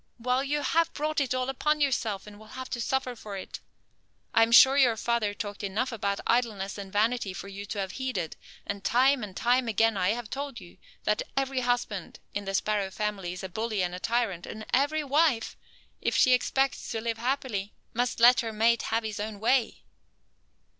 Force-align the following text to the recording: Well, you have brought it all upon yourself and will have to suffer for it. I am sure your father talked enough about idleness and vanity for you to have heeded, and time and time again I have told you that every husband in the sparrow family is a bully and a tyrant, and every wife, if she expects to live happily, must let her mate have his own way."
Well, 0.17 0.43
you 0.43 0.63
have 0.63 0.91
brought 0.93 1.21
it 1.21 1.35
all 1.35 1.47
upon 1.47 1.79
yourself 1.79 2.25
and 2.25 2.39
will 2.39 2.47
have 2.57 2.71
to 2.71 2.81
suffer 2.81 3.15
for 3.15 3.37
it. 3.37 3.59
I 4.33 4.41
am 4.41 4.51
sure 4.51 4.75
your 4.75 4.97
father 4.97 5.35
talked 5.35 5.63
enough 5.63 5.91
about 5.91 6.19
idleness 6.25 6.79
and 6.79 6.91
vanity 6.91 7.33
for 7.33 7.47
you 7.47 7.67
to 7.67 7.77
have 7.77 7.91
heeded, 7.91 8.35
and 8.65 8.83
time 8.83 9.23
and 9.23 9.37
time 9.37 9.67
again 9.67 9.97
I 9.97 10.13
have 10.13 10.31
told 10.31 10.59
you 10.59 10.79
that 11.03 11.21
every 11.37 11.59
husband 11.59 12.17
in 12.33 12.45
the 12.45 12.55
sparrow 12.55 12.89
family 12.89 13.31
is 13.33 13.43
a 13.43 13.47
bully 13.49 13.83
and 13.83 13.93
a 13.93 13.99
tyrant, 13.99 14.47
and 14.47 14.65
every 14.73 15.03
wife, 15.03 15.55
if 16.01 16.15
she 16.17 16.33
expects 16.33 16.89
to 16.89 16.99
live 16.99 17.19
happily, 17.19 17.75
must 17.93 18.19
let 18.19 18.39
her 18.39 18.51
mate 18.51 18.81
have 18.89 19.03
his 19.03 19.19
own 19.19 19.39
way." 19.39 19.83